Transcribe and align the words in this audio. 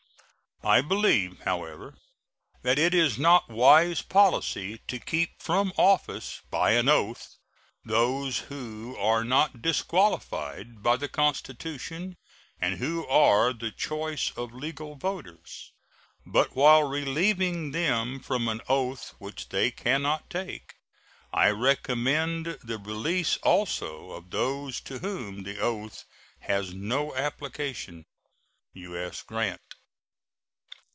I 0.63 0.81
believe, 0.81 1.39
however, 1.39 1.97
that 2.61 2.77
it 2.77 2.93
is 2.93 3.17
not 3.17 3.49
wise 3.49 4.03
policy 4.03 4.77
to 4.89 4.99
keep 4.99 5.41
from 5.41 5.73
office 5.75 6.41
by 6.51 6.73
an 6.73 6.87
oath 6.87 7.37
those 7.83 8.37
who 8.41 8.95
are 8.97 9.23
not 9.23 9.63
disqualified 9.63 10.83
by 10.83 10.97
the 10.97 11.09
Constitution, 11.09 12.15
and 12.59 12.77
who 12.77 13.07
are 13.07 13.53
the 13.53 13.71
choice 13.71 14.29
of 14.37 14.53
legal 14.53 14.93
voters; 14.93 15.71
but 16.27 16.55
while 16.55 16.83
relieving 16.83 17.71
them 17.71 18.19
from 18.19 18.47
an 18.47 18.61
oath 18.69 19.15
which 19.17 19.49
they 19.49 19.71
can 19.71 20.03
not 20.03 20.29
take, 20.29 20.75
I 21.33 21.49
recommend 21.49 22.59
the 22.63 22.77
release 22.77 23.37
also 23.37 24.11
of 24.11 24.29
those 24.29 24.79
to 24.81 24.99
whom 24.99 25.41
the 25.41 25.57
oath 25.59 26.05
has 26.41 26.71
no 26.71 27.15
application. 27.15 28.05
U.S. 28.73 29.23
GRANT. 29.23 29.59